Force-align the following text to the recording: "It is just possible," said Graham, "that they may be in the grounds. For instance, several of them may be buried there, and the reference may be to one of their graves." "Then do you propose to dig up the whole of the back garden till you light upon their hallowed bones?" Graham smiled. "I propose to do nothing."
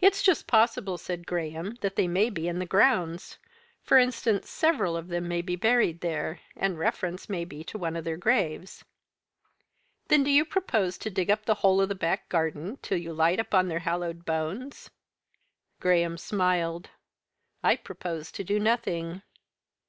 "It 0.00 0.14
is 0.14 0.22
just 0.22 0.46
possible," 0.46 0.96
said 0.98 1.26
Graham, 1.26 1.78
"that 1.80 1.96
they 1.96 2.06
may 2.06 2.30
be 2.30 2.46
in 2.46 2.60
the 2.60 2.64
grounds. 2.64 3.38
For 3.82 3.98
instance, 3.98 4.48
several 4.48 4.96
of 4.96 5.08
them 5.08 5.26
may 5.26 5.42
be 5.42 5.56
buried 5.56 6.00
there, 6.00 6.38
and 6.56 6.76
the 6.76 6.78
reference 6.78 7.28
may 7.28 7.44
be 7.44 7.64
to 7.64 7.76
one 7.76 7.96
of 7.96 8.04
their 8.04 8.16
graves." 8.16 8.84
"Then 10.06 10.22
do 10.22 10.30
you 10.30 10.44
propose 10.44 10.96
to 10.98 11.10
dig 11.10 11.28
up 11.28 11.44
the 11.44 11.56
whole 11.56 11.80
of 11.80 11.88
the 11.88 11.96
back 11.96 12.28
garden 12.28 12.78
till 12.82 12.98
you 12.98 13.12
light 13.12 13.40
upon 13.40 13.66
their 13.66 13.80
hallowed 13.80 14.24
bones?" 14.24 14.90
Graham 15.80 16.18
smiled. 16.18 16.90
"I 17.60 17.74
propose 17.74 18.30
to 18.30 18.44
do 18.44 18.60
nothing." 18.60 19.22